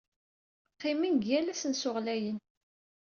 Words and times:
Qqimen 0.73 1.13
deg 1.17 1.23
yal 1.29 1.47
asensu 1.51 1.89
ɣlayen. 1.95 2.37